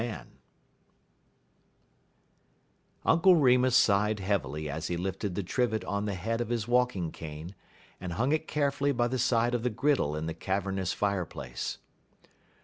MAN 0.03 0.39
Uncle 3.05 3.35
Remus 3.35 3.75
sighed 3.77 4.19
heavily 4.19 4.67
as 4.67 4.87
he 4.87 4.97
lifted 4.97 5.35
the 5.35 5.43
trivet 5.43 5.85
on 5.85 6.05
the 6.05 6.15
head 6.15 6.41
of 6.41 6.49
his 6.49 6.67
walking 6.67 7.11
cane, 7.11 7.53
and 7.99 8.13
hung 8.13 8.31
it 8.31 8.47
carefully 8.47 8.93
by 8.93 9.07
the 9.07 9.19
side 9.19 9.53
of 9.53 9.61
the 9.61 9.69
griddle 9.69 10.15
in 10.15 10.25
the 10.25 10.33
cavernous 10.33 10.91
fireplace. 10.91 11.77